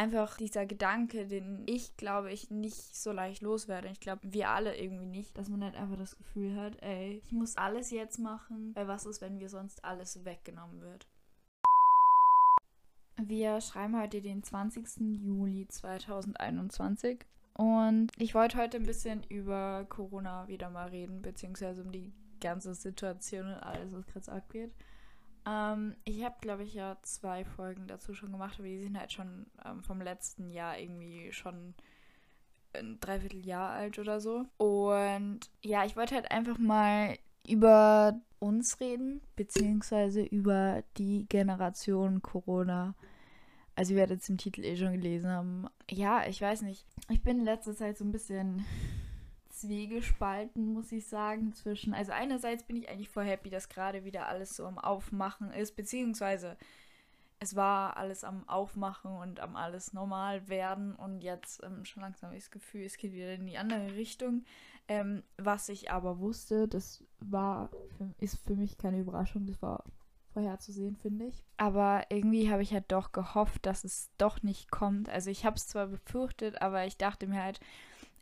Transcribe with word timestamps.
einfach 0.00 0.38
dieser 0.38 0.64
Gedanke, 0.64 1.26
den 1.26 1.62
ich 1.66 1.94
glaube 1.98 2.32
ich 2.32 2.50
nicht 2.50 2.96
so 2.96 3.12
leicht 3.12 3.42
loswerde. 3.42 3.88
Ich 3.88 4.00
glaube, 4.00 4.22
wir 4.22 4.48
alle 4.48 4.74
irgendwie 4.78 5.04
nicht, 5.04 5.36
dass 5.36 5.50
man 5.50 5.62
halt 5.62 5.76
einfach 5.76 5.98
das 5.98 6.16
Gefühl 6.16 6.56
hat, 6.56 6.82
ey, 6.82 7.20
ich 7.22 7.32
muss 7.32 7.58
alles 7.58 7.90
jetzt 7.90 8.18
machen, 8.18 8.74
weil 8.74 8.88
was 8.88 9.04
ist, 9.04 9.20
wenn 9.20 9.36
mir 9.36 9.50
sonst 9.50 9.84
alles 9.84 10.24
weggenommen 10.24 10.80
wird. 10.80 11.06
Wir 13.22 13.60
schreiben 13.60 14.00
heute 14.00 14.22
den 14.22 14.42
20. 14.42 15.22
Juli 15.22 15.68
2021 15.68 17.26
und 17.52 18.10
ich 18.16 18.34
wollte 18.34 18.56
heute 18.56 18.78
ein 18.78 18.84
bisschen 18.84 19.22
über 19.24 19.84
Corona 19.90 20.48
wieder 20.48 20.70
mal 20.70 20.88
reden, 20.88 21.20
beziehungsweise 21.20 21.82
um 21.82 21.92
die 21.92 22.10
ganze 22.40 22.74
Situation 22.74 23.48
und 23.48 23.62
alles, 23.62 23.92
was 23.92 24.06
gerade 24.06 24.32
abgeht. 24.32 24.72
Ähm, 25.50 25.96
ich 26.04 26.22
habe, 26.24 26.36
glaube 26.40 26.62
ich, 26.64 26.74
ja 26.74 26.96
zwei 27.02 27.44
Folgen 27.44 27.86
dazu 27.86 28.14
schon 28.14 28.32
gemacht, 28.32 28.56
aber 28.58 28.68
die 28.68 28.82
sind 28.82 28.98
halt 28.98 29.12
schon 29.12 29.46
ähm, 29.64 29.82
vom 29.82 30.00
letzten 30.00 30.48
Jahr 30.48 30.78
irgendwie 30.78 31.32
schon 31.32 31.74
ein 32.72 33.00
Dreivierteljahr 33.00 33.70
alt 33.70 33.98
oder 33.98 34.20
so. 34.20 34.46
Und 34.58 35.40
ja, 35.62 35.84
ich 35.84 35.96
wollte 35.96 36.14
halt 36.14 36.30
einfach 36.30 36.58
mal 36.58 37.16
über 37.48 38.20
uns 38.38 38.80
reden, 38.80 39.22
beziehungsweise 39.34 40.22
über 40.22 40.84
die 40.96 41.26
Generation 41.28 42.22
Corona. 42.22 42.94
Also, 43.74 43.94
ihr 43.94 43.98
werdet 43.98 44.20
es 44.20 44.28
im 44.28 44.38
Titel 44.38 44.64
eh 44.64 44.76
schon 44.76 44.92
gelesen 44.92 45.30
haben. 45.30 45.66
Ja, 45.90 46.26
ich 46.26 46.40
weiß 46.40 46.62
nicht. 46.62 46.86
Ich 47.08 47.22
bin 47.22 47.38
in 47.38 47.44
letzter 47.44 47.74
Zeit 47.74 47.96
so 47.98 48.04
ein 48.04 48.12
bisschen 48.12 48.64
zwiegespalten, 49.60 50.72
muss 50.72 50.92
ich 50.92 51.06
sagen, 51.06 51.52
zwischen. 51.54 51.94
Also, 51.94 52.12
einerseits 52.12 52.64
bin 52.64 52.76
ich 52.76 52.88
eigentlich 52.88 53.10
voll 53.10 53.24
happy, 53.24 53.50
dass 53.50 53.68
gerade 53.68 54.04
wieder 54.04 54.26
alles 54.26 54.56
so 54.56 54.66
am 54.66 54.78
Aufmachen 54.78 55.50
ist, 55.52 55.76
beziehungsweise 55.76 56.56
es 57.40 57.56
war 57.56 57.96
alles 57.96 58.22
am 58.22 58.46
Aufmachen 58.48 59.16
und 59.16 59.40
am 59.40 59.56
alles 59.56 59.94
normal 59.94 60.48
werden 60.48 60.94
und 60.94 61.22
jetzt 61.22 61.62
ähm, 61.64 61.86
schon 61.86 62.02
langsam 62.02 62.28
habe 62.28 62.36
ich 62.36 62.44
das 62.44 62.50
Gefühl, 62.50 62.84
es 62.84 62.98
geht 62.98 63.14
wieder 63.14 63.32
in 63.32 63.46
die 63.46 63.56
andere 63.56 63.94
Richtung. 63.94 64.44
Ähm, 64.88 65.22
was 65.38 65.70
ich 65.70 65.90
aber 65.90 66.18
wusste, 66.18 66.68
das 66.68 67.02
war, 67.18 67.70
für, 67.96 68.12
ist 68.18 68.36
für 68.46 68.56
mich 68.56 68.76
keine 68.76 69.00
Überraschung, 69.00 69.46
das 69.46 69.62
war 69.62 69.84
vorherzusehen, 70.34 70.96
finde 70.96 71.26
ich. 71.26 71.42
Aber 71.56 72.04
irgendwie 72.10 72.50
habe 72.50 72.62
ich 72.62 72.72
halt 72.72 72.92
doch 72.92 73.12
gehofft, 73.12 73.64
dass 73.64 73.84
es 73.84 74.10
doch 74.18 74.42
nicht 74.42 74.70
kommt. 74.70 75.08
Also 75.08 75.30
ich 75.30 75.46
habe 75.46 75.56
es 75.56 75.66
zwar 75.66 75.86
befürchtet, 75.86 76.60
aber 76.60 76.84
ich 76.84 76.98
dachte 76.98 77.26
mir 77.26 77.42
halt, 77.42 77.58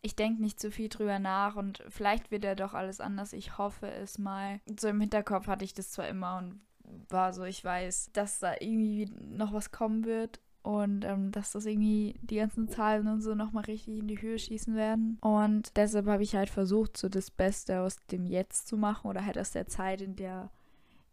ich 0.02 0.16
denke 0.16 0.42
nicht 0.42 0.60
zu 0.60 0.70
viel 0.70 0.88
drüber 0.88 1.18
nach 1.18 1.56
und 1.56 1.82
vielleicht 1.88 2.30
wird 2.30 2.44
ja 2.44 2.54
doch 2.54 2.74
alles 2.74 3.00
anders. 3.00 3.32
Ich 3.32 3.58
hoffe 3.58 3.90
es 3.90 4.18
mal. 4.18 4.60
So 4.78 4.88
im 4.88 5.00
Hinterkopf 5.00 5.46
hatte 5.46 5.64
ich 5.64 5.74
das 5.74 5.90
zwar 5.90 6.08
immer 6.08 6.38
und 6.38 6.60
war 7.08 7.32
so, 7.32 7.44
ich 7.44 7.64
weiß, 7.64 8.10
dass 8.12 8.38
da 8.38 8.54
irgendwie 8.60 9.10
noch 9.20 9.52
was 9.52 9.70
kommen 9.70 10.04
wird 10.04 10.40
und 10.62 11.04
ähm, 11.04 11.32
dass 11.32 11.52
das 11.52 11.66
irgendwie 11.66 12.14
die 12.22 12.36
ganzen 12.36 12.68
Zahlen 12.68 13.08
und 13.08 13.20
so 13.20 13.34
nochmal 13.34 13.64
richtig 13.64 13.98
in 13.98 14.08
die 14.08 14.20
Höhe 14.20 14.38
schießen 14.38 14.74
werden. 14.74 15.18
Und 15.20 15.76
deshalb 15.76 16.06
habe 16.06 16.22
ich 16.22 16.34
halt 16.34 16.50
versucht, 16.50 16.96
so 16.96 17.08
das 17.08 17.30
Beste 17.30 17.80
aus 17.80 17.96
dem 18.10 18.26
Jetzt 18.26 18.68
zu 18.68 18.76
machen 18.76 19.08
oder 19.08 19.24
halt 19.24 19.38
aus 19.38 19.50
der 19.50 19.66
Zeit, 19.66 20.00
in 20.00 20.16
der 20.16 20.50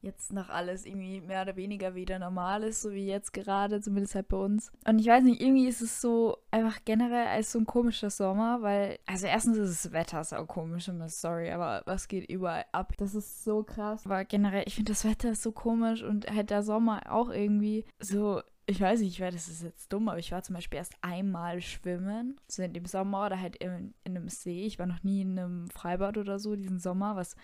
jetzt 0.01 0.33
noch 0.33 0.49
alles 0.49 0.85
irgendwie 0.85 1.21
mehr 1.21 1.41
oder 1.41 1.55
weniger 1.55 1.95
wieder 1.95 2.19
normal 2.19 2.63
ist, 2.63 2.81
so 2.81 2.91
wie 2.91 3.05
jetzt 3.05 3.33
gerade, 3.33 3.81
zumindest 3.81 4.15
halt 4.15 4.27
bei 4.27 4.37
uns. 4.37 4.71
Und 4.87 4.99
ich 4.99 5.07
weiß 5.07 5.23
nicht, 5.23 5.41
irgendwie 5.41 5.67
ist 5.67 5.81
es 5.81 6.01
so 6.01 6.37
einfach 6.51 6.79
generell 6.85 7.27
als 7.27 7.51
so 7.51 7.59
ein 7.59 7.65
komischer 7.65 8.09
Sommer, 8.09 8.61
weil, 8.61 8.99
also 9.05 9.27
erstens 9.27 9.57
ist 9.57 9.85
das 9.85 9.91
Wetter 9.91 10.23
so 10.23 10.45
komisch, 10.45 10.89
sorry, 11.07 11.51
aber 11.51 11.81
was 11.85 12.07
geht 12.07 12.29
überall 12.29 12.65
ab? 12.71 12.93
Das 12.97 13.15
ist 13.15 13.43
so 13.43 13.63
krass. 13.63 14.05
Aber 14.05 14.23
generell, 14.25 14.63
ich 14.67 14.75
finde 14.75 14.91
das 14.91 15.05
Wetter 15.05 15.31
ist 15.31 15.43
so 15.43 15.51
komisch 15.51 16.03
und 16.03 16.29
halt 16.29 16.49
der 16.49 16.63
Sommer 16.63 17.01
auch 17.11 17.29
irgendwie 17.29 17.85
so 17.99 18.41
ich 18.67 18.81
weiß 18.81 18.99
nicht, 18.99 19.13
ich 19.13 19.21
weiß, 19.21 19.33
das 19.33 19.47
ist 19.47 19.61
jetzt 19.61 19.93
dumm, 19.93 20.09
aber 20.09 20.17
ich 20.17 20.31
war 20.31 20.41
zum 20.41 20.55
Beispiel 20.55 20.77
erst 20.77 20.95
einmal 21.01 21.61
schwimmen, 21.61 22.39
so 22.47 22.63
in 22.63 22.73
dem 22.73 22.85
Sommer 22.85 23.27
oder 23.27 23.39
halt 23.39 23.55
in, 23.57 23.93
in 24.03 24.17
einem 24.17 24.27
See. 24.27 24.65
Ich 24.65 24.79
war 24.79 24.87
noch 24.87 25.03
nie 25.03 25.21
in 25.21 25.37
einem 25.37 25.69
Freibad 25.69 26.17
oder 26.17 26.39
so 26.39 26.55
diesen 26.55 26.79
Sommer, 26.79 27.15
was, 27.15 27.35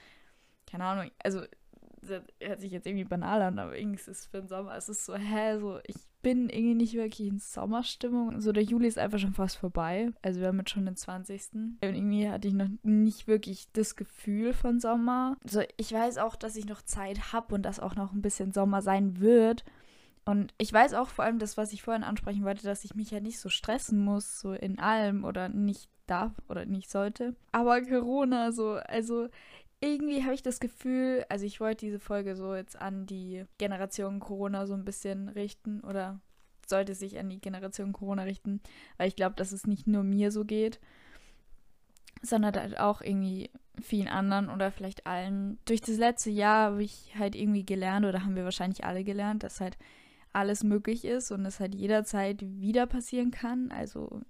keine 0.66 0.86
Ahnung, 0.86 1.12
also 1.24 1.44
das 2.02 2.22
hört 2.40 2.62
sich 2.62 2.72
jetzt 2.72 2.88
irgendwie 2.88 3.06
banal 3.06 3.42
an, 3.42 3.60
aber 3.60 3.78
irgendwie 3.78 4.00
ist 4.00 4.08
es 4.08 4.26
für 4.26 4.40
den 4.40 4.48
Sommer, 4.48 4.76
es 4.76 4.90
ist 4.90 5.06
so, 5.06 5.16
hä, 5.16 5.58
so, 5.60 5.80
ich 5.86 5.96
bin 6.22 6.50
irgendwie 6.50 6.76
nicht 6.76 6.94
wirklich 6.94 7.28
in 7.28 7.40
Sommerstimmung. 7.40 8.42
So, 8.42 8.52
der 8.52 8.64
Juli 8.64 8.88
ist 8.88 9.00
einfach 9.00 9.20
schon 9.20 9.34
fast 9.34 9.58
vorbei. 9.58 10.12
Also 10.22 10.40
wir 10.40 10.48
haben 10.48 10.60
jetzt 10.60 10.70
schon 10.70 10.86
den 10.86 10.96
20. 10.96 11.54
Und 11.54 11.78
irgendwie 11.82 12.30
hatte 12.30 12.48
ich 12.48 12.54
noch 12.54 12.70
nicht 12.84 13.28
wirklich 13.28 13.72
das 13.74 13.96
Gefühl 13.96 14.54
von 14.54 14.80
Sommer. 14.80 15.38
So, 15.46 15.62
ich 15.78 15.92
weiß 15.92 16.18
auch, 16.20 16.36
dass 16.36 16.56
ich 16.56 16.66
noch 16.66 16.82
Zeit 16.82 17.34
habe 17.34 17.56
und 17.56 17.64
dass 17.64 17.80
auch 17.80 17.96
noch 17.96 18.14
ein 18.14 18.22
bisschen 18.22 18.52
Sommer 18.52 18.82
sein 18.82 19.20
wird. 19.20 19.64
Und 20.24 20.54
ich 20.60 20.72
weiß 20.72 20.94
auch 20.94 21.10
vor 21.10 21.26
allem 21.26 21.40
das, 21.40 21.58
was 21.58 21.74
ich 21.74 21.82
vorhin 21.82 22.04
ansprechen 22.04 22.46
wollte, 22.46 22.64
dass 22.64 22.86
ich 22.86 22.94
mich 22.94 23.10
ja 23.10 23.20
nicht 23.20 23.40
so 23.40 23.50
stressen 23.50 24.04
muss, 24.04 24.40
so 24.40 24.54
in 24.54 24.78
allem 24.78 25.24
oder 25.24 25.50
nicht 25.50 25.90
darf 26.06 26.34
oder 26.48 26.66
nicht 26.66 26.92
sollte. 26.92 27.36
Aber 27.52 27.82
Corona, 27.82 28.52
so, 28.52 28.74
also 28.74 29.30
irgendwie 29.82 30.24
habe 30.24 30.34
ich 30.34 30.44
das 30.44 30.60
Gefühl, 30.60 31.26
also 31.28 31.46
ich 31.46 31.60
wollte 31.60 31.86
diese 31.86 32.00
Folge 32.00 32.36
so 32.36 32.56
jetzt 32.56 32.80
an 32.80 33.08
die 33.08 33.46
Generation 33.58 34.20
Corona 34.20 34.68
so 34.68 34.74
ein 34.76 34.86
bisschen 34.86 35.28
richten 35.30 35.82
oder 35.82 36.22
sollte 36.68 36.96
sich 36.96 37.18
an 37.20 37.30
die 37.30 37.42
Generation 37.42 37.92
Corona 37.92 38.24
richten, 38.24 38.62
weil 38.98 39.08
ich 39.08 39.16
glaube, 39.16 39.36
dass 39.36 39.52
es 39.52 39.68
nicht 39.68 39.88
nur 39.88 40.04
mir 40.04 40.32
so 40.32 40.46
geht, 40.46 40.80
sondern 42.22 42.56
halt 42.56 42.80
auch 42.80 43.02
irgendwie 43.02 43.50
vielen 43.82 44.08
anderen 44.08 44.50
oder 44.50 44.72
vielleicht 44.72 45.08
allen. 45.08 45.58
Durch 45.66 45.82
das 45.82 45.98
letzte 45.98 46.30
Jahr 46.30 46.72
habe 46.72 46.84
ich 46.84 47.14
halt 47.18 47.36
irgendwie 47.36 47.66
gelernt 47.66 48.06
oder 48.06 48.24
haben 48.24 48.36
wir 48.36 48.44
wahrscheinlich 48.44 48.84
alle 48.84 49.04
gelernt, 49.04 49.44
dass 49.44 49.60
halt 49.60 49.78
alles 50.34 50.64
möglich 50.64 51.04
ist 51.04 51.32
und 51.32 51.46
es 51.46 51.60
halt 51.60 51.76
jederzeit 51.76 52.42
wieder 52.42 52.86
passieren 52.86 53.32
kann. 53.32 53.72
Also 53.72 54.22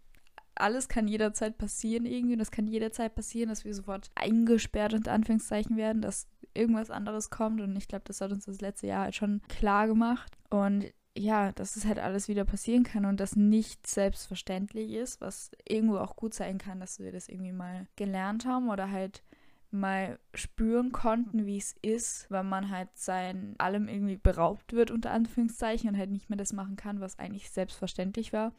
alles 0.56 0.88
kann 0.88 1.08
jederzeit 1.08 1.58
passieren 1.58 2.06
irgendwie 2.06 2.34
und 2.36 2.42
es 2.42 2.52
kann 2.52 2.68
jederzeit 2.68 3.16
passieren, 3.16 3.50
dass 3.50 3.66
wir 3.66 3.74
sofort 3.74 4.10
eingesperrt 4.16 4.94
unter 4.94 5.12
Anführungszeichen 5.12 5.78
werden, 5.78 6.02
dass 6.02 6.28
irgendwas 6.54 6.92
anderes 6.92 7.30
kommt 7.30 7.62
und 7.62 7.76
ich 7.76 7.88
glaube, 7.88 8.04
das 8.06 8.22
hat 8.22 8.32
uns 8.32 8.46
das 8.46 8.62
letzte 8.62 8.88
Jahr 8.88 9.04
halt 9.04 9.16
schon 9.16 9.42
klar 9.48 9.88
gemacht 9.88 10.38
und 10.50 10.92
ja, 11.18 11.52
dass 11.52 11.76
es 11.76 11.86
halt 11.86 12.00
alles 12.00 12.28
wieder 12.28 12.46
passieren 12.46 12.84
kann 12.84 13.06
und 13.06 13.20
das 13.20 13.36
nicht 13.36 13.86
selbstverständlich 13.86 14.92
ist, 14.92 15.20
was 15.20 15.52
irgendwo 15.68 15.98
auch 15.98 16.16
gut 16.16 16.34
sein 16.34 16.58
kann, 16.58 16.80
dass 16.80 17.00
wir 17.00 17.12
das 17.12 17.28
irgendwie 17.28 17.52
mal 17.52 17.88
gelernt 17.96 18.46
haben 18.46 18.70
oder 18.70 18.92
halt 18.92 19.24
mal 19.72 20.20
spüren 20.34 20.92
konnten, 20.92 21.46
wie 21.46 21.58
es 21.58 21.76
ist, 21.82 22.30
wenn 22.30 22.48
man 22.48 22.70
halt 22.70 22.90
sein 22.94 23.56
allem 23.58 23.88
irgendwie 23.88 24.18
beraubt 24.18 24.74
wird, 24.74 24.92
unter 24.92 25.12
Anführungszeichen, 25.12 25.90
und 25.90 25.98
halt 25.98 26.12
nicht 26.12 26.30
mehr 26.30 26.38
das 26.38 26.54
machen 26.54 26.76
kann, 26.76 27.00
was 27.00 27.20
eigentlich 27.20 27.50
selbstverständlich 27.50 28.34
war. 28.34 28.54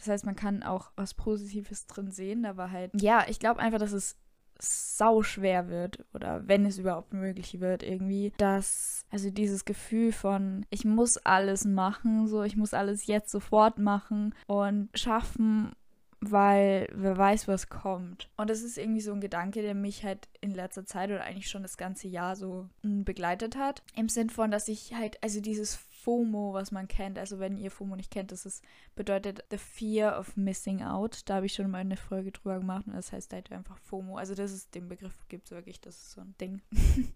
Das 0.00 0.08
heißt, 0.08 0.26
man 0.26 0.36
kann 0.36 0.62
auch 0.62 0.90
was 0.96 1.12
Positives 1.12 1.86
drin 1.86 2.10
sehen. 2.10 2.46
War 2.56 2.70
halt, 2.70 2.90
ja, 3.00 3.24
ich 3.28 3.38
glaube 3.38 3.60
einfach, 3.60 3.78
dass 3.78 3.92
es 3.92 4.16
sau 4.58 5.22
schwer 5.22 5.68
wird 5.68 6.04
oder 6.12 6.46
wenn 6.46 6.66
es 6.66 6.78
überhaupt 6.78 7.12
möglich 7.12 7.60
wird 7.60 7.82
irgendwie, 7.82 8.32
dass 8.36 9.06
also 9.10 9.30
dieses 9.30 9.64
Gefühl 9.64 10.12
von 10.12 10.66
ich 10.68 10.84
muss 10.84 11.16
alles 11.18 11.64
machen, 11.64 12.26
so 12.26 12.42
ich 12.42 12.56
muss 12.56 12.74
alles 12.74 13.06
jetzt 13.06 13.30
sofort 13.30 13.78
machen 13.78 14.34
und 14.46 14.90
schaffen 14.94 15.72
weil 16.20 16.86
wer 16.92 17.16
weiß, 17.16 17.48
was 17.48 17.68
kommt. 17.68 18.28
Und 18.36 18.50
das 18.50 18.60
ist 18.60 18.76
irgendwie 18.76 19.00
so 19.00 19.12
ein 19.12 19.20
Gedanke, 19.20 19.62
der 19.62 19.74
mich 19.74 20.04
halt 20.04 20.28
in 20.40 20.54
letzter 20.54 20.84
Zeit 20.84 21.10
oder 21.10 21.24
eigentlich 21.24 21.48
schon 21.48 21.62
das 21.62 21.78
ganze 21.78 22.08
Jahr 22.08 22.36
so 22.36 22.68
mm, 22.82 23.04
begleitet 23.04 23.56
hat. 23.56 23.82
Im 23.96 24.08
Sinn 24.08 24.28
von, 24.28 24.50
dass 24.50 24.68
ich 24.68 24.94
halt, 24.94 25.22
also 25.22 25.40
dieses 25.40 25.76
FOMO, 26.02 26.52
was 26.52 26.70
man 26.70 26.88
kennt, 26.88 27.18
also 27.18 27.38
wenn 27.38 27.56
ihr 27.56 27.70
FOMO 27.70 27.96
nicht 27.96 28.10
kennt, 28.10 28.32
das 28.32 28.46
ist, 28.46 28.64
bedeutet 28.94 29.44
The 29.50 29.58
Fear 29.58 30.18
of 30.18 30.36
Missing 30.36 30.82
Out. 30.82 31.22
Da 31.26 31.36
habe 31.36 31.46
ich 31.46 31.54
schon 31.54 31.70
mal 31.70 31.78
eine 31.78 31.96
Folge 31.96 32.32
drüber 32.32 32.58
gemacht 32.58 32.86
und 32.86 32.94
das 32.94 33.12
heißt 33.12 33.32
halt 33.32 33.52
einfach 33.52 33.78
FOMO. 33.78 34.16
Also 34.16 34.34
das 34.34 34.52
ist, 34.52 34.74
den 34.74 34.88
Begriff 34.88 35.14
gibt 35.28 35.46
es 35.46 35.50
wirklich, 35.52 35.80
das 35.80 35.96
ist 35.96 36.12
so 36.12 36.20
ein 36.20 36.34
Ding. 36.40 36.62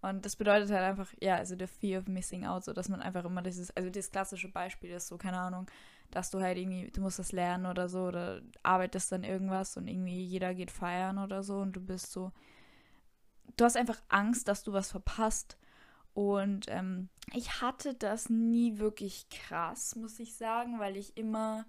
Und 0.00 0.24
das 0.24 0.36
bedeutet 0.36 0.70
halt 0.70 0.82
einfach, 0.82 1.12
ja, 1.20 1.36
also 1.36 1.56
the 1.58 1.66
fear 1.66 2.00
of 2.00 2.06
missing 2.06 2.46
out, 2.46 2.64
so 2.64 2.72
dass 2.72 2.88
man 2.88 3.02
einfach 3.02 3.24
immer 3.24 3.42
dieses, 3.42 3.76
also 3.76 3.90
das 3.90 4.12
klassische 4.12 4.48
Beispiel 4.48 4.90
ist 4.90 5.08
so, 5.08 5.18
keine 5.18 5.38
Ahnung, 5.38 5.68
dass 6.10 6.30
du 6.30 6.40
halt 6.40 6.56
irgendwie, 6.56 6.90
du 6.90 7.00
musst 7.00 7.18
das 7.18 7.32
lernen 7.32 7.66
oder 7.66 7.88
so, 7.88 8.04
oder 8.04 8.40
arbeitest 8.62 9.10
dann 9.10 9.24
irgendwas 9.24 9.76
und 9.76 9.88
irgendwie 9.88 10.22
jeder 10.22 10.54
geht 10.54 10.70
feiern 10.70 11.18
oder 11.18 11.42
so 11.42 11.58
und 11.58 11.72
du 11.72 11.80
bist 11.80 12.12
so, 12.12 12.30
du 13.56 13.64
hast 13.64 13.76
einfach 13.76 14.00
Angst, 14.08 14.46
dass 14.46 14.62
du 14.62 14.72
was 14.72 14.90
verpasst. 14.90 15.58
Und 16.18 16.66
ähm, 16.66 17.10
ich 17.32 17.62
hatte 17.62 17.94
das 17.94 18.28
nie 18.28 18.78
wirklich 18.78 19.28
krass, 19.28 19.94
muss 19.94 20.18
ich 20.18 20.34
sagen, 20.34 20.80
weil 20.80 20.96
ich 20.96 21.16
immer 21.16 21.64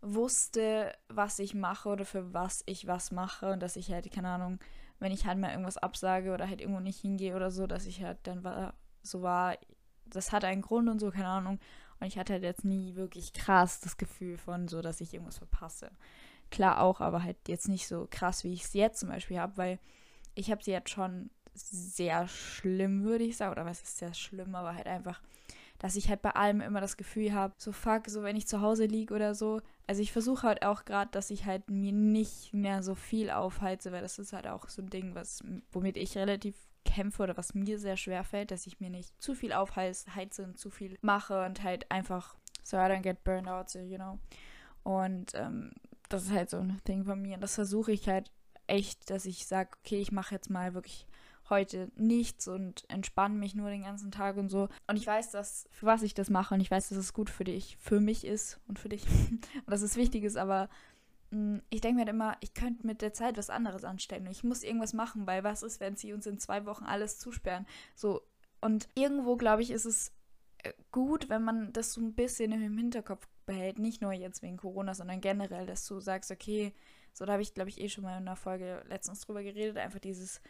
wusste, 0.00 0.92
was 1.06 1.38
ich 1.38 1.54
mache 1.54 1.90
oder 1.90 2.04
für 2.04 2.34
was 2.34 2.64
ich 2.66 2.88
was 2.88 3.12
mache 3.12 3.52
und 3.52 3.60
dass 3.62 3.76
ich 3.76 3.92
halt, 3.92 4.10
keine 4.10 4.30
Ahnung, 4.30 4.58
wenn 4.98 5.12
ich 5.12 5.24
halt 5.24 5.38
mal 5.38 5.52
irgendwas 5.52 5.78
absage 5.78 6.34
oder 6.34 6.48
halt 6.48 6.60
irgendwo 6.60 6.80
nicht 6.80 7.00
hingehe 7.00 7.36
oder 7.36 7.52
so, 7.52 7.68
dass 7.68 7.86
ich 7.86 8.02
halt 8.02 8.18
dann 8.24 8.42
war, 8.42 8.74
so 9.04 9.22
war, 9.22 9.56
das 10.04 10.32
hat 10.32 10.44
einen 10.44 10.62
Grund 10.62 10.88
und 10.88 10.98
so, 10.98 11.12
keine 11.12 11.28
Ahnung. 11.28 11.60
Und 12.00 12.08
ich 12.08 12.18
hatte 12.18 12.32
halt 12.32 12.42
jetzt 12.42 12.64
nie 12.64 12.96
wirklich 12.96 13.34
krass 13.34 13.78
das 13.78 13.96
Gefühl 13.96 14.36
von 14.36 14.66
so, 14.66 14.82
dass 14.82 15.00
ich 15.00 15.14
irgendwas 15.14 15.38
verpasse. 15.38 15.92
Klar 16.50 16.80
auch, 16.80 17.00
aber 17.00 17.22
halt 17.22 17.36
jetzt 17.46 17.68
nicht 17.68 17.86
so 17.86 18.08
krass, 18.10 18.42
wie 18.42 18.52
ich 18.52 18.64
es 18.64 18.72
jetzt 18.72 18.98
zum 18.98 19.10
Beispiel 19.10 19.38
habe, 19.38 19.56
weil 19.56 19.78
ich 20.34 20.50
habe 20.50 20.64
sie 20.64 20.72
jetzt 20.72 20.90
schon 20.90 21.30
sehr 21.56 22.28
schlimm, 22.28 23.04
würde 23.04 23.24
ich 23.24 23.36
sagen. 23.36 23.52
Oder 23.52 23.66
was 23.66 23.82
ist 23.82 23.98
sehr 23.98 24.14
schlimm, 24.14 24.54
aber 24.54 24.74
halt 24.74 24.86
einfach 24.86 25.20
dass 25.78 25.96
ich 25.96 26.08
halt 26.08 26.22
bei 26.22 26.30
allem 26.30 26.60
immer 26.60 26.80
das 26.80 26.96
Gefühl 26.96 27.32
habe, 27.32 27.54
so 27.58 27.72
fuck, 27.72 28.08
so 28.08 28.22
wenn 28.22 28.36
ich 28.36 28.46
zu 28.46 28.60
Hause 28.60 28.86
liege 28.86 29.14
oder 29.14 29.34
so. 29.34 29.60
Also 29.86 30.02
ich 30.02 30.12
versuche 30.12 30.46
halt 30.46 30.64
auch 30.64 30.84
gerade, 30.84 31.10
dass 31.10 31.30
ich 31.30 31.44
halt 31.44 31.70
mir 31.70 31.92
nicht 31.92 32.52
mehr 32.54 32.82
so 32.82 32.94
viel 32.94 33.30
aufheize, 33.30 33.92
weil 33.92 34.02
das 34.02 34.18
ist 34.18 34.32
halt 34.32 34.46
auch 34.46 34.68
so 34.68 34.82
ein 34.82 34.90
Ding, 34.90 35.14
was, 35.14 35.44
womit 35.72 35.96
ich 35.96 36.16
relativ 36.16 36.56
kämpfe 36.84 37.22
oder 37.22 37.36
was 37.36 37.54
mir 37.54 37.78
sehr 37.78 37.96
schwer 37.96 38.24
fällt, 38.24 38.50
dass 38.50 38.66
ich 38.66 38.80
mir 38.80 38.90
nicht 38.90 39.20
zu 39.20 39.34
viel 39.34 39.52
aufheize 39.52 40.06
und 40.44 40.58
zu 40.58 40.70
viel 40.70 40.96
mache 41.02 41.44
und 41.44 41.62
halt 41.62 41.90
einfach 41.90 42.36
so 42.62 42.76
I 42.76 42.80
don't 42.80 43.02
get 43.02 43.22
burned 43.22 43.48
out, 43.48 43.68
so, 43.68 43.78
you 43.78 43.96
know. 43.96 44.18
Und 44.82 45.34
ähm, 45.34 45.72
das 46.08 46.24
ist 46.24 46.32
halt 46.32 46.50
so 46.50 46.58
ein 46.58 46.80
Ding 46.88 47.04
von 47.04 47.20
mir. 47.20 47.34
Und 47.34 47.40
das 47.40 47.54
versuche 47.54 47.92
ich 47.92 48.08
halt 48.08 48.30
echt, 48.66 49.10
dass 49.10 49.26
ich 49.26 49.46
sage, 49.46 49.70
okay, 49.84 50.00
ich 50.00 50.10
mache 50.10 50.34
jetzt 50.34 50.50
mal 50.50 50.74
wirklich 50.74 51.06
heute 51.50 51.90
nichts 51.96 52.48
und 52.48 52.84
entspanne 52.88 53.34
mich 53.34 53.54
nur 53.54 53.70
den 53.70 53.82
ganzen 53.82 54.10
Tag 54.10 54.36
und 54.36 54.48
so. 54.48 54.68
Und 54.86 54.96
ich 54.96 55.06
weiß, 55.06 55.30
dass, 55.30 55.68
für 55.70 55.86
was 55.86 56.02
ich 56.02 56.14
das 56.14 56.30
mache 56.30 56.54
und 56.54 56.60
ich 56.60 56.70
weiß, 56.70 56.88
dass 56.88 56.98
es 56.98 57.12
gut 57.12 57.30
für 57.30 57.44
dich, 57.44 57.76
für 57.80 58.00
mich 58.00 58.24
ist 58.26 58.60
und 58.68 58.78
für 58.78 58.88
dich 58.88 59.04
und 59.30 59.48
dass 59.66 59.82
es 59.82 59.96
wichtig 59.96 60.24
ist, 60.24 60.36
aber 60.36 60.68
mh, 61.30 61.56
mm, 61.56 61.62
ich 61.70 61.80
denke 61.80 61.96
mir 61.96 62.00
halt 62.02 62.14
immer, 62.14 62.36
ich 62.40 62.54
könnte 62.54 62.86
mit 62.86 63.02
der 63.02 63.12
Zeit 63.12 63.36
was 63.36 63.50
anderes 63.50 63.84
anstellen. 63.84 64.26
Ich 64.26 64.44
muss 64.44 64.62
irgendwas 64.62 64.92
machen, 64.92 65.26
weil 65.26 65.44
was 65.44 65.62
ist, 65.62 65.80
wenn 65.80 65.96
sie 65.96 66.12
uns 66.12 66.26
in 66.26 66.38
zwei 66.38 66.66
Wochen 66.66 66.84
alles 66.84 67.18
zusperren? 67.18 67.66
So, 67.94 68.22
und 68.60 68.88
irgendwo, 68.94 69.36
glaube 69.36 69.62
ich, 69.62 69.70
ist 69.70 69.84
es 69.84 70.12
äh, 70.58 70.72
gut, 70.90 71.28
wenn 71.28 71.42
man 71.42 71.72
das 71.72 71.92
so 71.92 72.00
ein 72.00 72.14
bisschen 72.14 72.52
im 72.52 72.78
Hinterkopf 72.78 73.28
behält. 73.46 73.78
Nicht 73.78 74.02
nur 74.02 74.12
jetzt 74.12 74.42
wegen 74.42 74.56
Corona, 74.56 74.94
sondern 74.94 75.20
generell, 75.20 75.66
dass 75.66 75.86
du 75.86 76.00
sagst, 76.00 76.30
okay, 76.30 76.74
so 77.12 77.24
da 77.24 77.32
habe 77.32 77.42
ich, 77.42 77.54
glaube 77.54 77.70
ich, 77.70 77.80
eh 77.80 77.88
schon 77.88 78.04
mal 78.04 78.18
in 78.18 78.26
einer 78.26 78.36
Folge 78.36 78.84
letztens 78.88 79.20
drüber 79.20 79.42
geredet, 79.42 79.78
einfach 79.78 80.00
dieses 80.00 80.40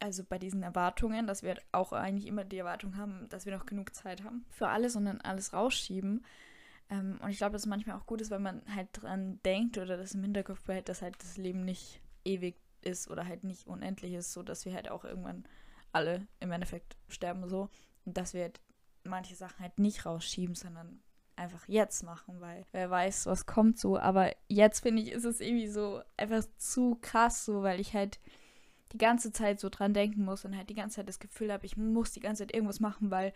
also 0.00 0.24
bei 0.24 0.38
diesen 0.38 0.62
Erwartungen, 0.62 1.26
dass 1.26 1.42
wir 1.42 1.56
auch 1.72 1.92
eigentlich 1.92 2.26
immer 2.26 2.44
die 2.44 2.58
Erwartung 2.58 2.96
haben, 2.96 3.28
dass 3.28 3.46
wir 3.46 3.56
noch 3.56 3.66
genug 3.66 3.94
Zeit 3.94 4.24
haben 4.24 4.44
für 4.50 4.68
alles 4.68 4.96
und 4.96 5.04
dann 5.04 5.20
alles 5.20 5.52
rausschieben. 5.52 6.24
Ähm, 6.90 7.18
und 7.22 7.30
ich 7.30 7.38
glaube, 7.38 7.52
dass 7.52 7.62
es 7.62 7.66
manchmal 7.66 7.96
auch 7.96 8.06
gut 8.06 8.20
ist, 8.20 8.30
wenn 8.30 8.42
man 8.42 8.62
halt 8.74 8.88
dran 8.92 9.40
denkt 9.44 9.78
oder 9.78 9.96
das 9.96 10.14
im 10.14 10.22
Hinterkopf 10.22 10.62
behält, 10.64 10.88
dass 10.88 11.02
halt 11.02 11.16
das 11.22 11.36
Leben 11.36 11.64
nicht 11.64 12.00
ewig 12.24 12.56
ist 12.82 13.10
oder 13.10 13.26
halt 13.26 13.44
nicht 13.44 13.66
unendlich 13.66 14.12
ist, 14.12 14.32
so 14.32 14.42
dass 14.42 14.64
wir 14.64 14.74
halt 14.74 14.90
auch 14.90 15.04
irgendwann 15.04 15.44
alle 15.92 16.26
im 16.40 16.52
Endeffekt 16.52 16.96
sterben 17.08 17.48
so 17.48 17.70
und 18.04 18.16
dass 18.16 18.34
wir 18.34 18.42
halt 18.42 18.60
manche 19.04 19.34
Sachen 19.34 19.60
halt 19.60 19.78
nicht 19.78 20.04
rausschieben, 20.06 20.54
sondern 20.54 21.00
einfach 21.36 21.66
jetzt 21.68 22.02
machen, 22.02 22.40
weil 22.40 22.64
wer 22.72 22.90
weiß, 22.90 23.26
was 23.26 23.46
kommt 23.46 23.78
so. 23.78 23.98
Aber 23.98 24.32
jetzt 24.48 24.80
finde 24.80 25.02
ich, 25.02 25.12
ist 25.12 25.24
es 25.24 25.40
irgendwie 25.40 25.68
so 25.68 26.00
einfach 26.16 26.44
zu 26.58 26.96
krass 27.00 27.44
so, 27.44 27.62
weil 27.62 27.80
ich 27.80 27.94
halt 27.94 28.20
die 28.94 28.98
ganze 28.98 29.32
Zeit 29.32 29.58
so 29.58 29.68
dran 29.68 29.92
denken 29.92 30.24
muss 30.24 30.44
und 30.44 30.56
halt 30.56 30.70
die 30.70 30.74
ganze 30.74 30.96
Zeit 30.96 31.08
das 31.08 31.18
Gefühl 31.18 31.52
habe, 31.52 31.66
ich 31.66 31.76
muss 31.76 32.12
die 32.12 32.20
ganze 32.20 32.44
Zeit 32.44 32.54
irgendwas 32.54 32.78
machen, 32.78 33.10
weil 33.10 33.32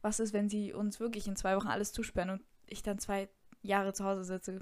was 0.00 0.20
ist, 0.20 0.32
wenn 0.32 0.48
sie 0.48 0.72
uns 0.72 1.00
wirklich 1.00 1.28
in 1.28 1.36
zwei 1.36 1.54
Wochen 1.54 1.68
alles 1.68 1.92
zusperren 1.92 2.30
und 2.30 2.42
ich 2.66 2.82
dann 2.82 2.98
zwei 2.98 3.28
Jahre 3.60 3.92
zu 3.92 4.04
Hause 4.04 4.24
sitze 4.24 4.60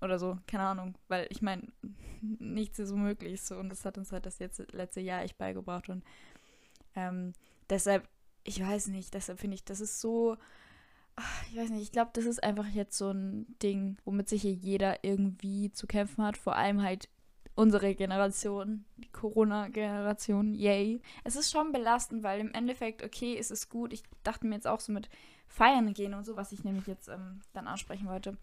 oder 0.00 0.20
so, 0.20 0.38
keine 0.46 0.62
Ahnung, 0.62 0.94
weil 1.08 1.26
ich 1.30 1.42
meine, 1.42 1.64
nichts 2.20 2.78
ist 2.78 2.92
unmöglich. 2.92 3.42
So 3.42 3.56
und 3.58 3.70
das 3.70 3.84
hat 3.84 3.98
uns 3.98 4.12
halt 4.12 4.24
das 4.24 4.38
jetzt, 4.38 4.72
letzte 4.72 5.00
Jahr 5.00 5.22
echt 5.22 5.36
beigebracht. 5.36 5.88
Und 5.88 6.04
ähm, 6.94 7.32
deshalb, 7.68 8.08
ich 8.44 8.62
weiß 8.62 8.86
nicht, 8.88 9.12
deshalb 9.14 9.40
finde 9.40 9.56
ich, 9.56 9.64
das 9.64 9.80
ist 9.80 10.00
so, 10.00 10.36
ach, 11.16 11.44
ich 11.50 11.58
weiß 11.58 11.70
nicht, 11.70 11.82
ich 11.82 11.92
glaube, 11.92 12.12
das 12.14 12.24
ist 12.24 12.42
einfach 12.44 12.68
jetzt 12.68 12.96
so 12.96 13.10
ein 13.10 13.46
Ding, 13.60 13.98
womit 14.04 14.28
sich 14.28 14.42
hier 14.42 14.52
jeder 14.52 15.02
irgendwie 15.02 15.72
zu 15.72 15.88
kämpfen 15.88 16.24
hat, 16.24 16.36
vor 16.36 16.54
allem 16.54 16.82
halt 16.82 17.08
unsere 17.58 17.96
Generation, 17.96 18.84
die 18.98 19.10
Corona-Generation, 19.10 20.54
yay. 20.54 21.02
Es 21.24 21.34
ist 21.34 21.50
schon 21.50 21.72
belastend, 21.72 22.22
weil 22.22 22.38
im 22.38 22.52
Endeffekt, 22.52 23.02
okay, 23.02 23.34
ist 23.34 23.50
es 23.50 23.68
gut. 23.68 23.92
Ich 23.92 24.04
dachte 24.22 24.46
mir 24.46 24.54
jetzt 24.54 24.68
auch 24.68 24.78
so 24.78 24.92
mit 24.92 25.08
Feiern 25.48 25.92
gehen 25.92 26.14
und 26.14 26.24
so, 26.24 26.36
was 26.36 26.52
ich 26.52 26.62
nämlich 26.62 26.86
jetzt 26.86 27.08
ähm, 27.08 27.40
dann 27.54 27.66
ansprechen 27.66 28.06
wollte. 28.06 28.36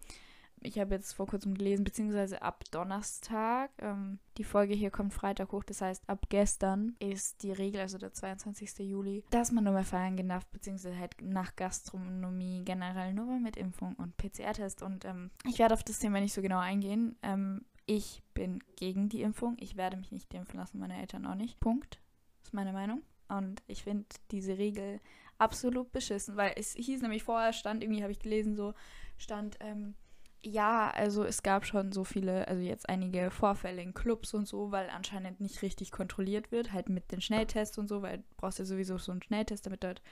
Ich 0.60 0.78
habe 0.78 0.94
jetzt 0.94 1.14
vor 1.14 1.26
kurzem 1.26 1.54
gelesen, 1.54 1.84
beziehungsweise 1.84 2.42
ab 2.42 2.64
Donnerstag, 2.70 3.70
ähm, 3.78 4.18
die 4.36 4.44
Folge 4.44 4.74
hier 4.74 4.90
kommt 4.90 5.14
Freitag 5.14 5.50
hoch, 5.52 5.64
das 5.64 5.80
heißt 5.80 6.02
ab 6.08 6.26
gestern 6.28 6.94
ist 6.98 7.42
die 7.42 7.52
Regel, 7.52 7.80
also 7.80 7.96
der 7.96 8.12
22. 8.12 8.80
Juli, 8.80 9.24
dass 9.30 9.50
man 9.50 9.64
nur 9.64 9.72
mehr 9.72 9.84
feiern 9.84 10.16
gehen 10.16 10.28
darf, 10.28 10.44
beziehungsweise 10.46 10.98
halt 10.98 11.14
nach 11.22 11.56
Gastronomie 11.56 12.64
generell 12.64 13.14
nur 13.14 13.26
mehr 13.26 13.40
mit 13.40 13.56
Impfung 13.56 13.94
und 13.94 14.16
PCR-Test. 14.18 14.82
Und 14.82 15.06
ähm, 15.06 15.30
ich 15.48 15.58
werde 15.58 15.72
auf 15.72 15.84
das 15.84 16.00
Thema 16.00 16.20
nicht 16.20 16.34
so 16.34 16.42
genau 16.42 16.58
eingehen. 16.58 17.16
Ähm, 17.22 17.64
ich 17.86 18.22
bin 18.34 18.45
gegen 18.76 19.08
die 19.08 19.22
Impfung. 19.22 19.56
Ich 19.58 19.76
werde 19.76 19.96
mich 19.96 20.12
nicht 20.12 20.32
impfen 20.32 20.58
lassen, 20.58 20.78
meine 20.78 21.00
Eltern 21.00 21.26
auch 21.26 21.34
nicht. 21.34 21.58
Punkt. 21.60 22.00
Ist 22.42 22.54
meine 22.54 22.72
Meinung. 22.72 23.02
Und 23.28 23.62
ich 23.66 23.82
finde 23.82 24.06
diese 24.30 24.56
Regel 24.56 25.00
absolut 25.38 25.92
beschissen, 25.92 26.36
weil 26.36 26.52
es 26.56 26.74
hieß 26.74 27.02
nämlich 27.02 27.24
vorher, 27.24 27.52
stand, 27.52 27.82
irgendwie 27.82 28.02
habe 28.02 28.12
ich 28.12 28.20
gelesen, 28.20 28.56
so 28.56 28.74
stand, 29.18 29.56
ähm, 29.60 29.94
ja, 30.42 30.90
also 30.90 31.24
es 31.24 31.42
gab 31.42 31.66
schon 31.66 31.92
so 31.92 32.04
viele, 32.04 32.46
also 32.46 32.62
jetzt 32.62 32.88
einige 32.88 33.30
Vorfälle 33.30 33.82
in 33.82 33.94
Clubs 33.94 34.32
und 34.32 34.46
so, 34.46 34.70
weil 34.70 34.88
anscheinend 34.90 35.40
nicht 35.40 35.62
richtig 35.62 35.90
kontrolliert 35.90 36.52
wird, 36.52 36.72
halt 36.72 36.88
mit 36.88 37.10
den 37.10 37.20
Schnelltests 37.20 37.78
und 37.78 37.88
so, 37.88 38.02
weil 38.02 38.18
du 38.18 38.24
brauchst 38.36 38.58
ja 38.58 38.64
sowieso 38.64 38.96
so 38.98 39.12
einen 39.12 39.22
Schnelltest, 39.22 39.66
damit 39.66 39.82
dort 39.82 40.02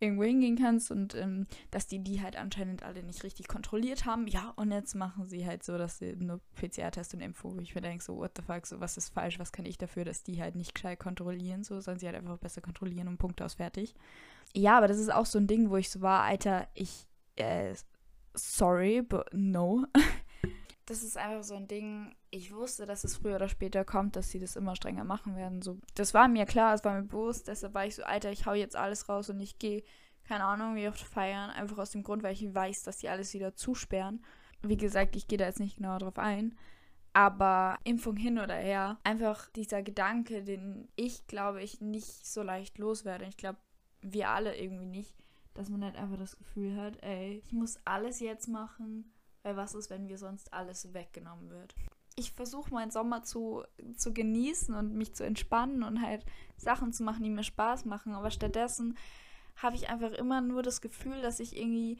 irgendwo 0.00 0.24
hingehen 0.24 0.56
kannst 0.56 0.90
und 0.90 1.14
ähm, 1.14 1.46
dass 1.70 1.86
die 1.86 1.98
die 2.02 2.22
halt 2.22 2.36
anscheinend 2.36 2.82
alle 2.82 3.02
nicht 3.02 3.22
richtig 3.22 3.48
kontrolliert 3.48 4.06
haben. 4.06 4.26
Ja, 4.26 4.52
und 4.56 4.72
jetzt 4.72 4.94
machen 4.94 5.26
sie 5.26 5.46
halt 5.46 5.62
so, 5.62 5.76
dass 5.76 5.98
sie 5.98 6.16
nur 6.16 6.40
PCR-Test 6.56 7.14
und 7.14 7.20
Info, 7.20 7.54
wo 7.54 7.60
ich 7.60 7.74
mir 7.74 7.82
denke, 7.82 8.02
so, 8.02 8.16
what 8.16 8.32
the 8.36 8.42
fuck, 8.42 8.66
so, 8.66 8.80
was 8.80 8.96
ist 8.96 9.10
falsch, 9.10 9.38
was 9.38 9.52
kann 9.52 9.66
ich 9.66 9.78
dafür, 9.78 10.04
dass 10.04 10.22
die 10.22 10.42
halt 10.42 10.56
nicht 10.56 10.74
gescheit 10.74 10.98
kontrollieren, 10.98 11.62
so, 11.64 11.80
sollen 11.80 11.98
sie 11.98 12.06
halt 12.06 12.16
einfach 12.16 12.38
besser 12.38 12.62
kontrollieren 12.62 13.08
und 13.08 13.18
Punkt 13.18 13.42
aus, 13.42 13.54
fertig. 13.54 13.94
Ja, 14.54 14.78
aber 14.78 14.88
das 14.88 14.98
ist 14.98 15.12
auch 15.12 15.26
so 15.26 15.38
ein 15.38 15.46
Ding, 15.46 15.70
wo 15.70 15.76
ich 15.76 15.90
so 15.90 16.00
war, 16.00 16.22
Alter, 16.22 16.66
ich, 16.74 17.06
äh, 17.36 17.74
sorry, 18.34 19.02
but 19.02 19.32
no. 19.32 19.84
das 20.90 21.04
ist 21.04 21.16
einfach 21.16 21.44
so 21.44 21.54
ein 21.54 21.68
Ding, 21.68 22.16
ich 22.30 22.52
wusste, 22.52 22.84
dass 22.84 23.04
es 23.04 23.16
früher 23.16 23.36
oder 23.36 23.48
später 23.48 23.84
kommt, 23.84 24.16
dass 24.16 24.30
sie 24.30 24.40
das 24.40 24.56
immer 24.56 24.74
strenger 24.74 25.04
machen 25.04 25.36
werden. 25.36 25.62
So, 25.62 25.78
das 25.94 26.14
war 26.14 26.26
mir 26.26 26.46
klar, 26.46 26.74
es 26.74 26.84
war 26.84 26.94
mir 26.94 27.06
bewusst, 27.06 27.46
deshalb 27.46 27.74
war 27.74 27.86
ich 27.86 27.94
so, 27.94 28.02
Alter, 28.02 28.32
ich 28.32 28.44
hau 28.44 28.54
jetzt 28.54 28.74
alles 28.74 29.08
raus 29.08 29.30
und 29.30 29.38
ich 29.38 29.60
gehe, 29.60 29.84
keine 30.24 30.42
Ahnung, 30.42 30.74
wie 30.74 30.88
oft 30.88 31.00
feiern, 31.00 31.50
einfach 31.50 31.78
aus 31.78 31.92
dem 31.92 32.02
Grund, 32.02 32.24
weil 32.24 32.32
ich 32.32 32.52
weiß, 32.52 32.82
dass 32.82 32.98
die 32.98 33.08
alles 33.08 33.32
wieder 33.34 33.54
zusperren. 33.54 34.24
Wie 34.62 34.76
gesagt, 34.76 35.14
ich 35.14 35.28
gehe 35.28 35.38
da 35.38 35.46
jetzt 35.46 35.60
nicht 35.60 35.76
genauer 35.76 36.00
drauf 36.00 36.18
ein. 36.18 36.58
Aber 37.12 37.78
Impfung 37.84 38.16
hin 38.16 38.40
oder 38.40 38.56
her, 38.56 38.98
einfach 39.04 39.48
dieser 39.50 39.82
Gedanke, 39.82 40.42
den 40.42 40.88
ich 40.96 41.26
glaube 41.28 41.62
ich 41.62 41.80
nicht 41.80 42.26
so 42.26 42.42
leicht 42.42 42.78
loswerde. 42.78 43.26
Ich 43.26 43.36
glaube, 43.36 43.58
wir 44.02 44.30
alle 44.30 44.56
irgendwie 44.56 44.86
nicht, 44.86 45.14
dass 45.54 45.68
man 45.68 45.84
halt 45.84 45.96
einfach 45.96 46.18
das 46.18 46.36
Gefühl 46.36 46.76
hat, 46.76 47.00
ey, 47.02 47.42
ich 47.44 47.52
muss 47.52 47.78
alles 47.84 48.18
jetzt 48.18 48.48
machen, 48.48 49.12
weil 49.42 49.56
was 49.56 49.74
ist, 49.74 49.90
wenn 49.90 50.06
mir 50.06 50.18
sonst 50.18 50.52
alles 50.52 50.92
weggenommen 50.92 51.50
wird? 51.50 51.74
Ich 52.16 52.32
versuche 52.32 52.74
meinen 52.74 52.90
Sommer 52.90 53.22
zu, 53.22 53.62
zu 53.96 54.12
genießen 54.12 54.74
und 54.74 54.94
mich 54.94 55.14
zu 55.14 55.24
entspannen 55.24 55.82
und 55.82 56.02
halt 56.02 56.24
Sachen 56.56 56.92
zu 56.92 57.02
machen, 57.02 57.22
die 57.22 57.30
mir 57.30 57.44
Spaß 57.44 57.84
machen. 57.84 58.14
Aber 58.14 58.30
stattdessen 58.30 58.98
habe 59.56 59.76
ich 59.76 59.88
einfach 59.88 60.12
immer 60.12 60.40
nur 60.40 60.62
das 60.62 60.80
Gefühl, 60.80 61.22
dass 61.22 61.40
ich 61.40 61.56
irgendwie 61.56 61.98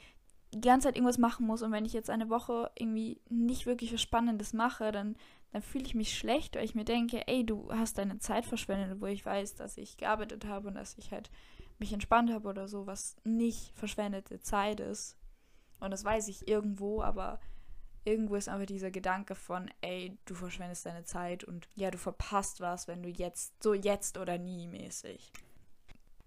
die 0.53 0.61
ganze 0.61 0.89
Zeit 0.89 0.97
irgendwas 0.97 1.19
machen 1.19 1.47
muss. 1.47 1.63
Und 1.63 1.73
wenn 1.73 1.85
ich 1.85 1.93
jetzt 1.93 2.11
eine 2.11 2.29
Woche 2.29 2.71
irgendwie 2.79 3.21
nicht 3.29 3.67
wirklich 3.67 3.93
was 3.93 4.03
Spannendes 4.03 4.53
mache, 4.53 4.93
dann, 4.93 5.17
dann 5.53 5.63
fühle 5.63 5.85
ich 5.85 5.95
mich 5.95 6.19
schlecht, 6.19 6.57
weil 6.57 6.65
ich 6.65 6.75
mir 6.75 6.85
denke, 6.85 7.27
ey, 7.29 7.45
du 7.47 7.73
hast 7.73 7.99
deine 7.99 8.19
Zeit 8.19 8.45
verschwendet, 8.45 9.01
wo 9.01 9.07
ich 9.07 9.25
weiß, 9.25 9.55
dass 9.55 9.79
ich 9.79 9.97
gearbeitet 9.97 10.45
habe 10.45 10.69
und 10.69 10.75
dass 10.75 10.99
ich 10.99 11.13
halt 11.13 11.31
mich 11.79 11.93
entspannt 11.93 12.31
habe 12.31 12.49
oder 12.49 12.69
so, 12.69 12.87
was 12.87 13.17
nicht 13.25 13.73
verschwendete 13.75 14.41
Zeit 14.41 14.81
ist. 14.81 15.17
Und 15.81 15.91
das 15.91 16.05
weiß 16.05 16.29
ich 16.29 16.49
irgendwo, 16.49 17.03
aber 17.03 17.41
irgendwo 18.05 18.37
ist 18.37 18.49
einfach 18.49 18.67
dieser 18.67 18.91
Gedanke 18.91 19.35
von, 19.35 19.71
ey, 19.81 20.19
du 20.25 20.35
verschwendest 20.35 20.87
deine 20.87 21.05
Zeit 21.05 21.45
und 21.45 21.69
ja, 21.75 21.91
du 21.91 21.99
verpasst 21.99 22.61
was, 22.61 22.89
wenn 22.89 23.03
du 23.03 23.09
jetzt, 23.09 23.63
so 23.63 23.75
jetzt 23.75 24.19
oder 24.19 24.39
nie 24.39 24.67
mäßig. 24.67 25.33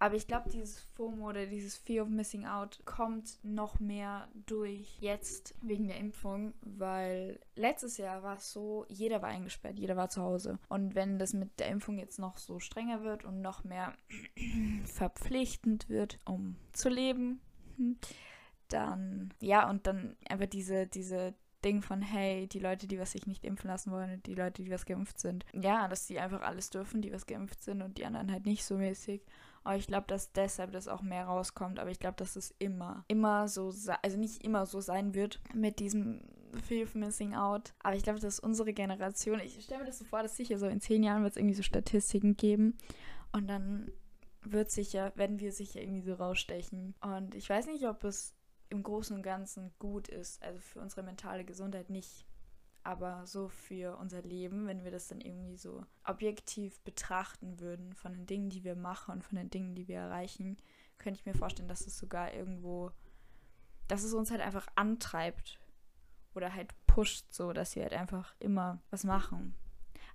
Aber 0.03 0.15
ich 0.15 0.27
glaube, 0.27 0.49
dieses 0.49 0.81
FOMO 0.95 1.29
oder 1.29 1.45
dieses 1.45 1.77
Fear 1.77 2.03
of 2.03 2.09
Missing 2.09 2.45
Out 2.45 2.81
kommt 2.83 3.39
noch 3.41 3.79
mehr 3.79 4.27
durch 4.33 4.97
jetzt 4.99 5.55
wegen 5.61 5.87
der 5.87 5.97
Impfung, 5.97 6.53
weil 6.59 7.39
letztes 7.55 7.95
Jahr 7.95 8.21
war 8.21 8.35
es 8.35 8.51
so, 8.51 8.85
jeder 8.89 9.21
war 9.21 9.29
eingesperrt, 9.29 9.79
jeder 9.79 9.95
war 9.95 10.09
zu 10.09 10.21
Hause. 10.21 10.59
Und 10.67 10.93
wenn 10.93 11.19
das 11.19 11.31
mit 11.31 11.57
der 11.57 11.69
Impfung 11.69 11.99
jetzt 11.99 12.19
noch 12.19 12.37
so 12.37 12.59
strenger 12.59 13.03
wird 13.03 13.23
und 13.23 13.39
noch 13.41 13.63
mehr 13.63 13.93
verpflichtend 14.83 15.87
wird, 15.87 16.19
um 16.25 16.57
zu 16.73 16.89
leben, 16.89 17.39
dann, 18.69 19.33
ja, 19.39 19.69
und 19.69 19.87
dann 19.87 20.15
einfach 20.29 20.47
diese, 20.47 20.87
diese 20.87 21.33
Ding 21.63 21.81
von, 21.81 22.01
hey, 22.01 22.47
die 22.47 22.59
Leute, 22.59 22.87
die 22.87 22.99
was 22.99 23.13
sich 23.13 23.25
nicht 23.25 23.43
impfen 23.45 23.69
lassen 23.69 23.91
wollen, 23.91 24.21
die 24.23 24.35
Leute, 24.35 24.63
die 24.63 24.71
was 24.71 24.85
geimpft 24.85 25.19
sind. 25.19 25.45
Ja, 25.53 25.87
dass 25.87 26.05
die 26.05 26.19
einfach 26.19 26.41
alles 26.41 26.69
dürfen, 26.69 27.01
die 27.01 27.13
was 27.13 27.25
geimpft 27.25 27.63
sind 27.63 27.81
und 27.81 27.97
die 27.97 28.05
anderen 28.05 28.31
halt 28.31 28.45
nicht 28.45 28.65
so 28.65 28.77
mäßig. 28.77 29.21
Aber 29.63 29.77
ich 29.77 29.87
glaube, 29.87 30.05
dass 30.07 30.33
deshalb 30.33 30.71
das 30.71 30.87
auch 30.87 31.01
mehr 31.01 31.25
rauskommt. 31.25 31.79
Aber 31.79 31.89
ich 31.89 31.99
glaube, 31.99 32.17
dass 32.17 32.35
es 32.35 32.53
immer, 32.59 33.05
immer 33.07 33.47
so, 33.47 33.73
also 34.01 34.17
nicht 34.17 34.43
immer 34.43 34.65
so 34.65 34.81
sein 34.81 35.13
wird 35.13 35.39
mit 35.53 35.79
diesem 35.79 36.21
Fear 36.67 36.83
of 36.83 36.95
Missing 36.95 37.33
Out. 37.33 37.73
Aber 37.79 37.95
ich 37.95 38.03
glaube, 38.03 38.19
dass 38.19 38.39
unsere 38.39 38.73
Generation, 38.73 39.39
ich 39.39 39.63
stelle 39.63 39.81
mir 39.81 39.87
das 39.87 39.99
so 39.99 40.05
vor, 40.05 40.21
dass 40.21 40.35
sicher 40.35 40.57
so 40.57 40.67
in 40.67 40.81
zehn 40.81 41.01
Jahren 41.01 41.23
wird 41.23 41.31
es 41.31 41.37
irgendwie 41.37 41.55
so 41.55 41.63
Statistiken 41.63 42.35
geben. 42.35 42.77
Und 43.31 43.47
dann 43.47 43.91
wird 44.41 44.69
sicher, 44.69 45.13
wenn 45.15 45.39
wir 45.39 45.53
sicher 45.53 45.81
irgendwie 45.81 46.01
so 46.01 46.15
rausstechen. 46.15 46.95
Und 47.01 47.33
ich 47.33 47.49
weiß 47.49 47.67
nicht, 47.67 47.87
ob 47.87 48.03
es 48.03 48.35
im 48.73 48.83
Großen 48.83 49.15
und 49.15 49.23
Ganzen 49.23 49.71
gut 49.79 50.07
ist, 50.09 50.41
also 50.43 50.59
für 50.59 50.81
unsere 50.81 51.03
mentale 51.03 51.45
Gesundheit 51.45 51.89
nicht, 51.89 52.25
aber 52.83 53.25
so 53.25 53.47
für 53.47 53.97
unser 53.97 54.21
Leben, 54.21 54.67
wenn 54.67 54.83
wir 54.83 54.91
das 54.91 55.07
dann 55.07 55.21
irgendwie 55.21 55.55
so 55.55 55.85
objektiv 56.03 56.81
betrachten 56.81 57.59
würden 57.59 57.93
von 57.93 58.13
den 58.13 58.25
Dingen, 58.25 58.49
die 58.49 58.63
wir 58.63 58.75
machen 58.75 59.13
und 59.13 59.23
von 59.23 59.37
den 59.37 59.49
Dingen, 59.49 59.75
die 59.75 59.87
wir 59.87 59.99
erreichen, 59.99 60.57
könnte 60.97 61.19
ich 61.19 61.25
mir 61.25 61.35
vorstellen, 61.35 61.69
dass 61.69 61.87
es 61.87 61.97
sogar 61.97 62.33
irgendwo, 62.33 62.91
dass 63.87 64.03
es 64.03 64.13
uns 64.13 64.31
halt 64.31 64.41
einfach 64.41 64.67
antreibt 64.75 65.59
oder 66.33 66.53
halt 66.53 66.73
pusht, 66.87 67.31
so 67.31 67.53
dass 67.53 67.75
wir 67.75 67.83
halt 67.83 67.93
einfach 67.93 68.35
immer 68.39 68.81
was 68.89 69.03
machen. 69.03 69.55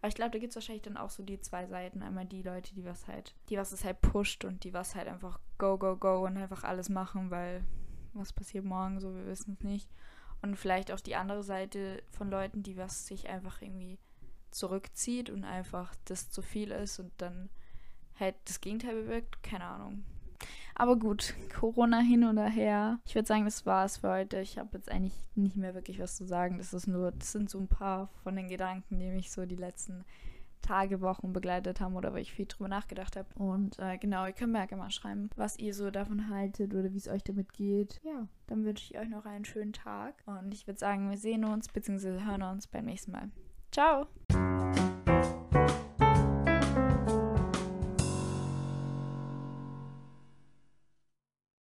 Aber 0.01 0.09
ich 0.09 0.15
glaube, 0.15 0.31
da 0.31 0.39
gibt 0.39 0.51
es 0.51 0.57
wahrscheinlich 0.57 0.83
dann 0.83 0.97
auch 0.97 1.11
so 1.11 1.23
die 1.25 1.41
zwei 1.41 1.67
Seiten. 1.67 2.03
Einmal 2.03 2.25
die 2.25 2.43
Leute, 2.43 2.75
die 2.75 2.85
was 2.85 3.09
halt, 3.09 3.35
die 3.49 3.57
was 3.57 3.73
es 3.73 3.85
halt 3.85 4.01
pusht 4.01 4.45
und 4.45 4.63
die 4.63 4.73
was 4.73 4.95
halt 4.95 5.09
einfach 5.09 5.41
go, 5.59 5.77
go, 5.77 5.97
go 5.97 6.25
und 6.25 6.37
einfach 6.37 6.63
alles 6.63 6.89
machen, 6.89 7.31
weil 7.31 7.65
was 8.15 8.33
passiert 8.33 8.65
morgen, 8.65 9.01
so 9.01 9.15
wir 9.15 9.27
wissen 9.27 9.57
es 9.59 9.65
nicht. 9.65 9.89
Und 10.43 10.57
vielleicht 10.57 10.93
auch 10.93 11.01
die 11.01 11.17
andere 11.17 11.43
Seite 11.43 12.03
von 12.11 12.31
Leuten, 12.31 12.63
die 12.63 12.77
was 12.77 13.07
sich 13.07 13.29
einfach 13.29 13.61
irgendwie 13.61 13.99
zurückzieht 14.51 15.31
und 15.31 15.45
einfach 15.45 15.95
das 16.05 16.31
zu 16.31 16.43
viel 16.43 16.71
ist 16.71 16.99
und 16.99 17.13
dann 17.19 17.51
halt 18.19 18.37
das 18.45 18.61
Gegenteil 18.61 19.03
bewirkt. 19.03 19.43
Keine 19.43 19.65
Ahnung. 19.65 20.05
Aber 20.75 20.97
gut, 20.97 21.35
Corona 21.53 21.99
hin 21.99 22.23
oder 22.25 22.49
her. 22.49 23.01
Ich 23.05 23.17
würde 23.17 23.27
sagen, 23.27 23.45
das 23.45 23.67
war 23.67 23.85
es 23.85 23.99
für 23.99 24.11
heute. 24.11 24.39
Ich 24.41 24.59
habe 24.59 24.77
jetzt 24.79 24.91
eigentlich 24.91 25.19
nicht 25.35 25.57
mehr 25.57 25.75
wirklich 25.75 25.99
was 25.99 26.17
zu 26.17 26.25
sagen. 26.25 26.59
Das 26.59 26.73
ist 26.73 26.87
nur, 26.87 27.11
das 27.11 27.33
sind 27.33 27.51
so 27.51 27.59
ein 27.59 27.67
paar 27.67 28.09
von 28.23 28.37
den 28.37 28.49
Gedanken, 28.49 29.01
die 29.01 29.11
mich 29.11 29.33
so 29.33 29.45
die 29.45 29.57
letzten 29.57 30.05
Tage, 30.63 31.01
Wochen 31.01 31.33
begleitet 31.33 31.81
haben 31.81 31.97
oder 31.97 32.13
wo 32.13 32.17
ich 32.17 32.33
viel 32.33 32.47
drüber 32.47 32.69
nachgedacht 32.69 33.17
habe. 33.17 33.29
Und 33.37 33.79
äh, 33.79 33.99
genau, 33.99 34.27
ihr 34.27 34.33
könnt 34.33 34.53
mir 34.53 34.61
ja 34.61 34.67
gerne 34.67 34.83
mal 34.83 34.91
schreiben, 34.91 35.31
was 35.37 35.59
ihr 35.59 35.75
so 35.75 35.91
davon 35.91 36.29
haltet 36.29 36.75
oder 36.75 36.93
wie 36.93 36.99
es 36.99 37.09
euch 37.09 37.25
damit 37.25 37.53
geht. 37.53 38.01
Ja, 38.05 38.27
dann 38.47 38.65
wünsche 38.65 38.93
ich 38.93 38.99
euch 38.99 39.09
noch 39.09 39.27
einen 39.27 39.45
schönen 39.45 39.73
Tag. 39.73 40.15
Und 40.27 40.53
ich 40.53 40.67
würde 40.67 40.79
sagen, 40.79 41.11
wir 41.11 41.19
sehen 41.19 41.45
uns 41.45 41.69
bzw. 41.69 42.25
hören 42.25 42.43
uns 42.43 42.67
beim 42.67 42.85
nächsten 42.85 43.13
Mal. 43.13 43.31
Ciao! 43.71 44.07